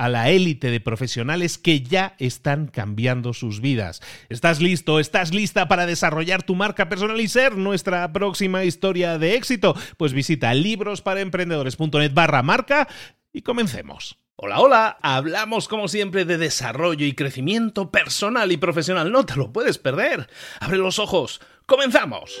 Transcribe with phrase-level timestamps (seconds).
[0.00, 4.00] a la élite de profesionales que ya están cambiando sus vidas.
[4.30, 4.98] ¿Estás listo?
[4.98, 9.76] ¿Estás lista para desarrollar tu marca personal y ser nuestra próxima historia de éxito?
[9.98, 12.88] Pues visita librosparaemprendedores.net barra marca
[13.30, 14.16] y comencemos.
[14.36, 19.12] Hola, hola, hablamos como siempre de desarrollo y crecimiento personal y profesional.
[19.12, 20.30] No te lo puedes perder.
[20.60, 21.42] Abre los ojos.
[21.66, 22.40] ¡Comenzamos!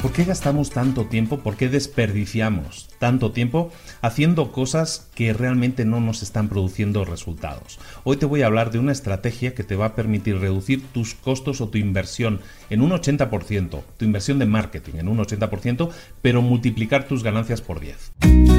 [0.00, 1.40] ¿Por qué gastamos tanto tiempo?
[1.40, 7.80] ¿Por qué desperdiciamos tanto tiempo haciendo cosas que realmente no nos están produciendo resultados?
[8.04, 11.14] Hoy te voy a hablar de una estrategia que te va a permitir reducir tus
[11.14, 15.90] costos o tu inversión en un 80%, tu inversión de marketing en un 80%,
[16.22, 18.57] pero multiplicar tus ganancias por 10.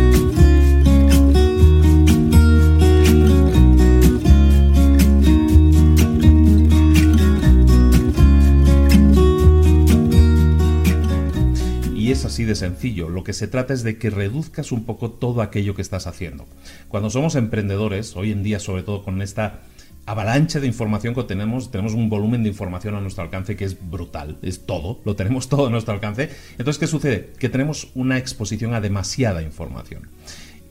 [12.19, 13.07] Es así de sencillo.
[13.07, 16.45] Lo que se trata es de que reduzcas un poco todo aquello que estás haciendo.
[16.89, 19.61] Cuando somos emprendedores, hoy en día sobre todo con esta
[20.05, 23.77] avalancha de información que tenemos, tenemos un volumen de información a nuestro alcance que es
[23.89, 26.29] brutal, es todo, lo tenemos todo a nuestro alcance.
[26.57, 27.31] Entonces, ¿qué sucede?
[27.39, 30.09] Que tenemos una exposición a demasiada información.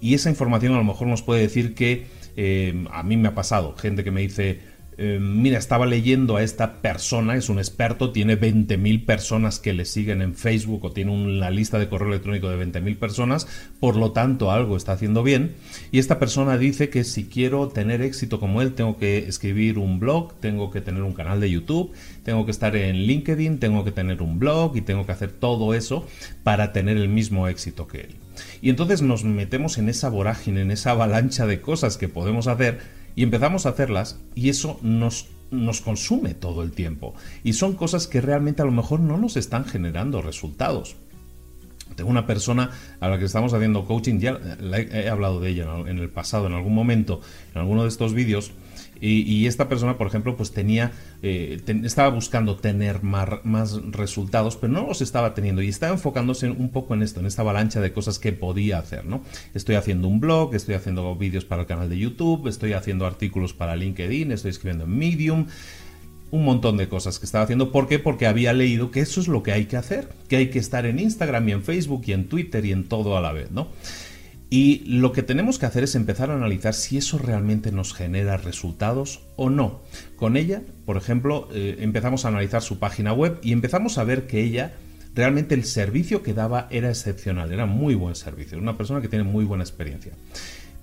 [0.03, 3.35] Y esa información a lo mejor nos puede decir que eh, a mí me ha
[3.35, 4.61] pasado, gente que me dice,
[5.01, 9.85] eh, mira, estaba leyendo a esta persona, es un experto, tiene 20.000 personas que le
[9.85, 13.47] siguen en Facebook o tiene una lista de correo electrónico de 20.000 personas,
[13.79, 15.55] por lo tanto algo está haciendo bien.
[15.93, 20.01] Y esta persona dice que si quiero tener éxito como él, tengo que escribir un
[20.01, 21.93] blog, tengo que tener un canal de YouTube,
[22.25, 25.75] tengo que estar en LinkedIn, tengo que tener un blog y tengo que hacer todo
[25.75, 26.09] eso
[26.43, 28.17] para tener el mismo éxito que él.
[28.63, 32.98] Y entonces nos metemos en esa vorágine, en esa avalancha de cosas que podemos hacer
[33.19, 37.15] y empezamos a hacerlas y eso nos, nos consume todo el tiempo.
[37.43, 40.95] Y son cosas que realmente a lo mejor no nos están generando resultados.
[41.97, 42.71] Tengo una persona
[43.01, 44.39] a la que estamos haciendo coaching, ya
[44.93, 47.21] he hablado de ella en el pasado, en algún momento,
[47.57, 48.53] en alguno de estos vídeos,
[49.01, 50.93] y, esta persona, por ejemplo, pues tenía,
[51.23, 56.71] eh, estaba buscando tener más, resultados, pero no los estaba teniendo y estaba enfocándose un
[56.71, 59.23] poco en esto, en esta avalancha de cosas que podía hacer, ¿no?
[59.55, 63.53] Estoy haciendo un blog, estoy haciendo vídeos para el canal de YouTube, estoy haciendo artículos
[63.53, 65.47] para LinkedIn, estoy escribiendo en Medium,
[66.31, 67.73] un montón de cosas que estaba haciendo.
[67.73, 67.99] ¿Por qué?
[67.99, 70.87] Porque había leído que eso es lo que hay que hacer, que hay que estar
[70.87, 73.69] en Instagram y en Facebook y en Twitter y en todo a la vez, ¿no?
[74.51, 78.39] Y lo que tenemos que hacer es empezar a analizar si eso realmente nos genera
[78.39, 79.81] resultados o no.
[80.17, 84.27] Con ella, por ejemplo, eh, empezamos a analizar su página web y empezamos a ver
[84.27, 84.73] que ella
[85.15, 89.25] realmente el servicio que daba era excepcional, era muy buen servicio, una persona que tiene
[89.25, 90.13] muy buena experiencia.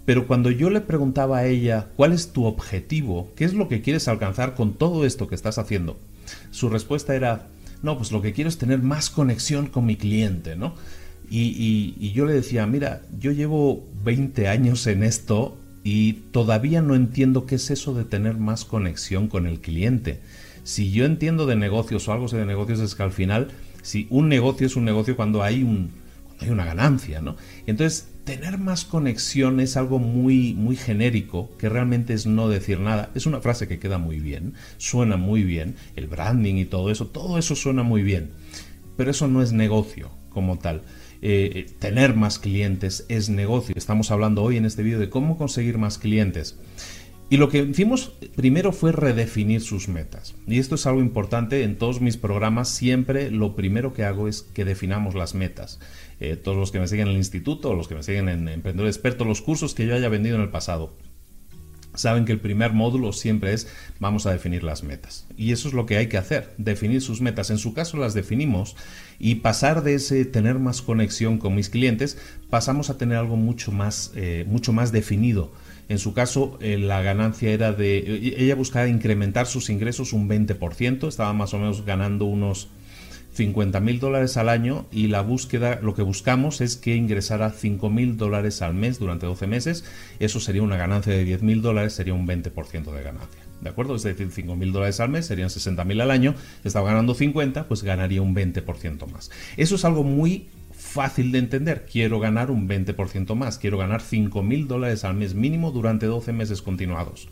[0.05, 3.81] Pero cuando yo le preguntaba a ella cuál es tu objetivo, qué es lo que
[3.81, 5.97] quieres alcanzar con todo esto que estás haciendo,
[6.51, 7.47] su respuesta era,
[7.81, 10.75] no, pues lo que quiero es tener más conexión con mi cliente, ¿no?
[11.29, 17.45] Y, yo le decía, mira, yo llevo 20 años en esto y todavía no entiendo
[17.45, 20.19] qué es eso de tener más conexión con el cliente.
[20.63, 23.49] Si yo entiendo de negocios o algo de negocios es que al final,
[23.81, 27.35] si un negocio es un negocio cuando hay una ganancia, ¿no?
[27.67, 33.11] Entonces, tener más conexión es algo muy, muy genérico, que realmente es no decir nada.
[33.13, 37.07] Es una frase que queda muy bien, suena muy bien, el branding y todo eso,
[37.07, 38.31] todo eso suena muy bien,
[38.97, 40.83] pero eso no es negocio como tal.
[41.23, 43.73] Eh, tener más clientes es negocio.
[43.75, 46.59] Estamos hablando hoy en este vídeo de cómo conseguir más clientes.
[47.27, 50.35] Y lo que hicimos primero fue redefinir sus metas.
[50.45, 52.69] Y esto es algo importante en todos mis programas.
[52.69, 55.79] Siempre lo primero que hago es que definamos las metas.
[56.19, 58.87] Eh, todos los que me siguen en el instituto, los que me siguen en Emprendedor
[58.87, 60.93] Experto, los cursos que yo haya vendido en el pasado
[61.95, 63.67] saben que el primer módulo siempre es
[63.99, 65.25] vamos a definir las metas.
[65.37, 67.49] Y eso es lo que hay que hacer, definir sus metas.
[67.49, 68.75] En su caso las definimos
[69.19, 72.17] y pasar de ese tener más conexión con mis clientes,
[72.49, 75.51] pasamos a tener algo mucho más, eh, mucho más definido.
[75.87, 78.33] En su caso, eh, la ganancia era de...
[78.37, 82.69] Ella buscaba incrementar sus ingresos un 20%, estaba más o menos ganando unos
[83.35, 87.89] 50 mil dólares al año y la búsqueda, lo que buscamos es que ingresara 5
[87.89, 89.83] mil dólares al mes durante 12 meses.
[90.19, 93.41] Eso sería una ganancia de 10 mil dólares, sería un 20% de ganancia.
[93.59, 93.95] ¿De acuerdo?
[93.95, 96.33] Es decir, 5 mil dólares al mes serían 60 mil al año.
[96.63, 99.31] Estaba ganando 50, pues ganaría un 20% más.
[99.57, 101.85] Eso es algo muy fácil de entender.
[101.91, 103.57] Quiero ganar un 20% más.
[103.57, 107.27] Quiero ganar 5 mil dólares al mes mínimo durante 12 meses continuados.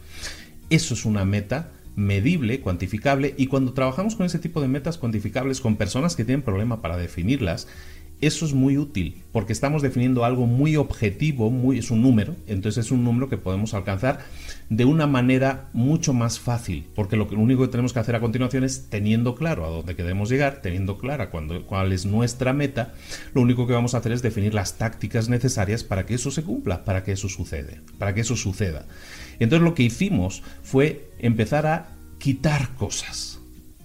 [0.69, 5.61] Eso es una meta medible, cuantificable, y cuando trabajamos con ese tipo de metas cuantificables
[5.61, 7.67] con personas que tienen problema para definirlas,
[8.25, 12.85] eso es muy útil porque estamos definiendo algo muy objetivo, muy, es un número, entonces
[12.85, 14.19] es un número que podemos alcanzar
[14.69, 18.63] de una manera mucho más fácil, porque lo, único que tenemos que hacer a continuación
[18.63, 22.93] es teniendo claro a dónde queremos llegar, teniendo clara cuál es nuestra meta,
[23.33, 26.43] lo único que vamos a hacer es definir las tácticas necesarias para que eso se
[26.43, 28.85] cumpla, para que eso sucede, para que eso suceda.
[29.39, 33.39] Entonces lo que hicimos fue empezar a quitar cosas.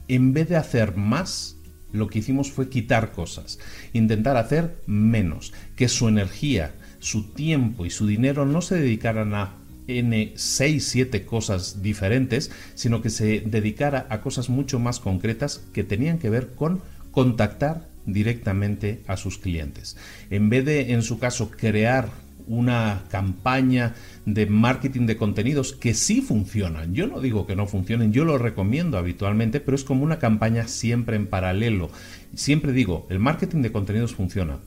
[0.07, 1.58] En vez de hacer más,
[1.93, 3.59] lo que hicimos fue quitar cosas,
[3.93, 9.55] intentar hacer menos, que su energía, su tiempo y su dinero no se dedicaran a
[9.87, 15.85] N 6, 7 cosas diferentes, sino que se dedicara a cosas mucho más concretas que
[15.85, 19.97] tenían que ver con contactar directamente a sus clientes.
[20.31, 22.11] En vez de, en su caso, crear
[22.49, 26.95] una campaña de marketing de contenidos que sí funcionan.
[26.95, 30.67] Yo no digo que no funcionen, yo lo recomiendo habitualmente, pero es como una campaña
[30.67, 31.91] siempre en paralelo.
[32.35, 34.59] Siempre digo, el marketing de contenidos funciona,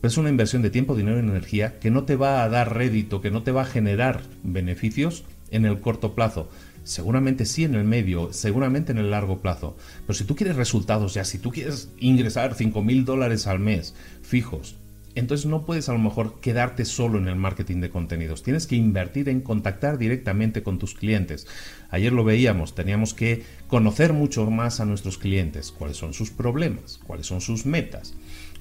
[0.00, 2.74] pero es una inversión de tiempo, dinero y energía que no te va a dar
[2.76, 6.48] rédito, que no te va a generar beneficios en el corto plazo.
[6.82, 9.76] Seguramente sí en el medio, seguramente en el largo plazo.
[10.06, 13.94] Pero si tú quieres resultados ya, si tú quieres ingresar 5 mil dólares al mes
[14.22, 14.76] fijos,
[15.14, 18.42] entonces no puedes a lo mejor quedarte solo en el marketing de contenidos.
[18.42, 21.46] Tienes que invertir en contactar directamente con tus clientes.
[21.90, 27.00] Ayer lo veíamos, teníamos que conocer mucho más a nuestros clientes, cuáles son sus problemas,
[27.06, 28.14] cuáles son sus metas,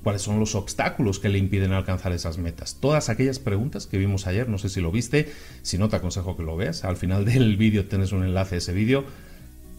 [0.04, 2.78] cuáles son los obstáculos que le impiden alcanzar esas metas.
[2.80, 6.36] Todas aquellas preguntas que vimos ayer, no sé si lo viste, si no te aconsejo
[6.36, 9.06] que lo veas, al final del vídeo tienes un enlace a ese vídeo.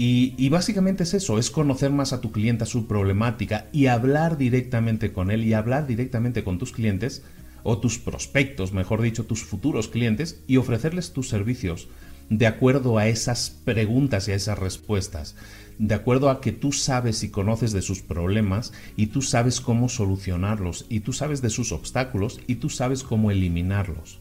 [0.02, 4.38] Y, básicamente es eso, es conocer más a tu cliente, a su problemática y hablar
[4.38, 7.22] directamente con él y hablar directamente con tus clientes
[7.64, 11.88] o tus prospectos, mejor dicho, tus futuros clientes y ofrecerles tus servicios
[12.30, 15.36] de acuerdo a esas preguntas y a esas respuestas
[15.76, 19.90] de acuerdo a que tú sabes y conoces de sus problemas y tú sabes cómo
[19.90, 24.18] solucionarlos y tú sabes de sus obstáculos y tú sabes cómo eliminarlos.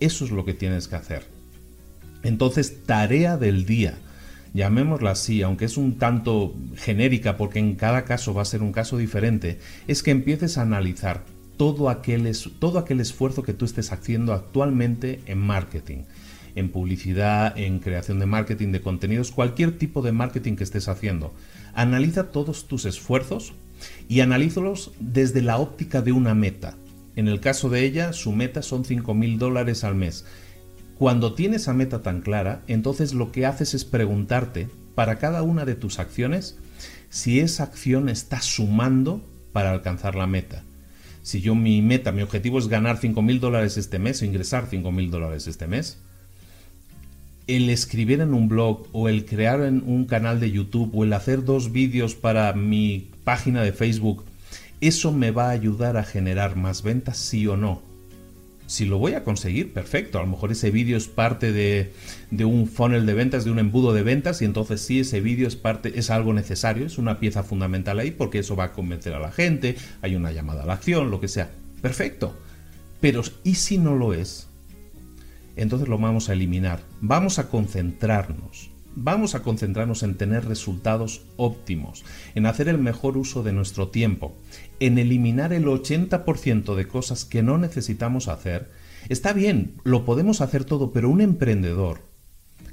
[0.00, 1.26] Eso es lo que tienes que hacer.
[2.22, 3.98] Entonces, tarea del día,
[4.54, 8.72] llamémosla así, aunque es un tanto genérica porque en cada caso va a ser un
[8.72, 11.24] caso diferente, es que empieces a analizar
[11.56, 16.04] todo aquel, esfuerzo que tú estés haciendo actualmente en marketing
[16.54, 21.32] en publicidad, en creación de marketing de contenidos, cualquier tipo de marketing que estés haciendo.
[21.72, 23.54] Analiza todos tus esfuerzos
[24.06, 26.76] y analízalos desde la óptica de una meta.
[27.16, 30.26] En el caso de ella, su meta son 5 mil dólares al mes.
[30.98, 35.64] Cuando tienes esa meta tan clara, entonces lo que haces es preguntarte para cada una
[35.64, 36.56] de tus acciones
[37.08, 39.22] si esa acción está sumando
[39.52, 40.64] para alcanzar la meta.
[41.22, 44.66] Si yo mi meta, mi objetivo es ganar 5 mil dólares este mes o ingresar
[44.68, 45.98] 5 mil dólares este mes,
[47.46, 51.44] el escribir en un blog o el crear un canal de YouTube o el hacer
[51.44, 54.24] dos vídeos para mi página de Facebook,
[54.80, 57.91] ¿eso me va a ayudar a generar más ventas, sí o no?
[58.72, 60.18] Si lo voy a conseguir, perfecto.
[60.18, 61.92] A lo mejor ese vídeo es parte de,
[62.30, 65.46] de, un funnel de ventas, de un embudo de ventas, y entonces sí, ese vídeo
[65.46, 69.12] es parte, es algo necesario, es una pieza fundamental ahí, porque eso va a convencer
[69.12, 71.50] a la gente, hay una llamada a la acción, lo que sea.
[71.82, 72.34] Perfecto.
[73.02, 74.48] Pero, ¿y si no lo es?
[75.54, 76.80] entonces lo vamos a eliminar.
[77.02, 78.71] Vamos a concentrarnos.
[78.94, 84.36] Vamos a concentrarnos en tener resultados óptimos, en hacer el mejor uso de nuestro tiempo,
[84.80, 88.70] en eliminar el 80% de cosas que no necesitamos hacer.
[89.08, 92.02] Está bien, lo podemos hacer todo, pero un emprendedor,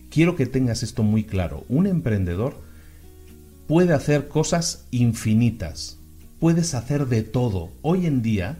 [0.09, 2.57] quiero que tengas esto muy claro, un emprendedor
[3.67, 5.99] puede hacer cosas infinitas,
[6.39, 7.69] puedes hacer de todo.
[7.81, 8.59] Hoy en día,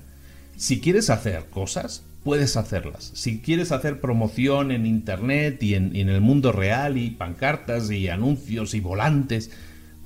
[0.55, 3.09] si quieres hacer cosas, puedes hacerlas.
[3.15, 8.75] Si quieres hacer promoción en Internet y en, el mundo real y pancartas y anuncios
[8.75, 9.50] y volantes,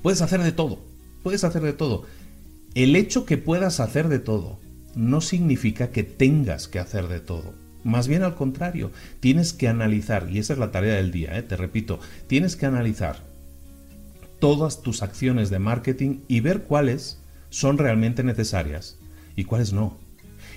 [0.00, 0.82] puedes hacer de todo.
[1.22, 2.06] Puedes hacer de todo.
[2.74, 4.58] El hecho que puedas hacer de todo
[4.94, 7.52] no significa que tengas que hacer de todo.
[7.82, 8.90] Más bien al contrario,
[9.20, 11.42] tienes que analizar, y esa es la tarea del día, ¿eh?
[11.42, 13.18] te repito, tienes que analizar
[14.38, 17.18] todas tus acciones de marketing y ver cuáles
[17.50, 18.96] son realmente necesarias
[19.36, 20.02] y cuáles no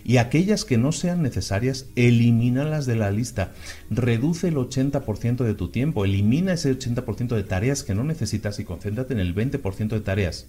[0.07, 3.51] y aquellas que no sean necesarias, elimínalas de la lista.
[3.89, 8.63] Reduce el 80% de tu tiempo, elimina ese 80% de tareas que no necesitas y
[8.63, 10.47] concéntrate en el 20% de tareas.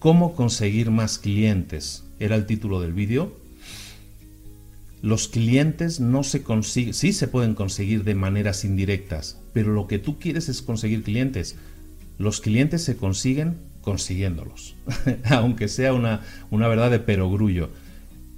[0.00, 2.02] ¿Cómo conseguir más clientes?
[2.18, 3.32] Era el título del vídeo.
[5.00, 10.00] Los clientes no se consiguen, sí se pueden conseguir de maneras indirectas, pero lo que
[10.00, 11.54] tú quieres es conseguir clientes.
[12.18, 14.74] Los clientes se consiguen consiguiéndolos,
[15.30, 17.70] aunque sea una, una verdad de perogrullo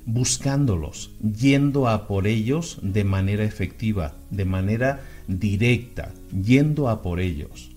[0.06, 7.70] buscándolos, yendo a por ellos de manera efectiva, de manera directa, yendo a por ellos.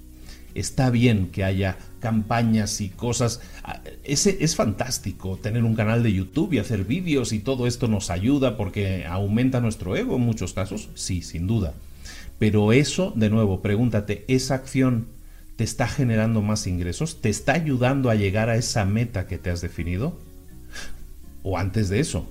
[0.55, 3.41] Está bien que haya campañas y cosas.
[3.63, 7.88] Ah, ese es fantástico tener un canal de YouTube y hacer vídeos y todo esto
[7.88, 10.89] nos ayuda porque aumenta nuestro ego en muchos casos.
[10.96, 11.74] Sí, sin duda.
[12.39, 15.08] Pero eso, de nuevo, pregúntate, ¿esa acción
[15.55, 17.22] te está generando más ingresos?
[17.22, 20.17] ¿Te está ayudando a llegar a esa meta que te has definido?
[21.46, 22.28] O antes de eso.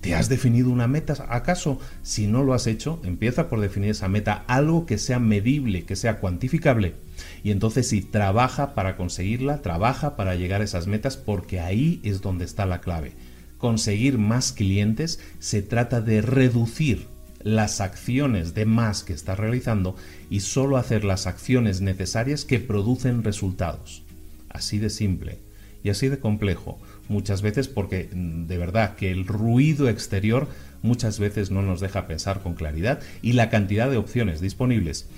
[0.00, 1.14] ¿Te has definido una meta?
[1.28, 5.84] ¿Acaso si no lo has hecho, empieza por definir esa meta, algo que sea medible,
[5.84, 6.94] que sea cuantificable?
[7.42, 12.22] Y entonces si trabaja para conseguirla, trabaja para llegar a esas metas porque ahí es
[12.22, 13.12] donde está la clave.
[13.58, 17.06] Conseguir más clientes se trata de reducir
[17.42, 19.96] las acciones de más que estás realizando
[20.30, 24.02] y solo hacer las acciones necesarias que producen resultados.
[24.48, 25.38] Así de simple
[25.82, 30.48] y así de complejo muchas veces porque mm, de verdad que el ruido exterior
[30.82, 35.08] muchas veces no nos deja pensar con claridad y la cantidad de opciones disponibles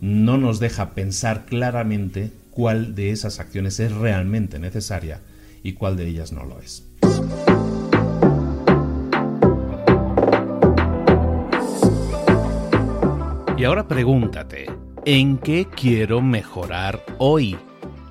[0.00, 5.20] no nos deja pensar claramente cuál de esas acciones es realmente necesaria
[5.62, 6.84] y cuál de ellas no lo es.
[13.56, 14.66] Y ahora pregúntate,
[15.04, 17.56] ¿en qué quiero mejorar hoy?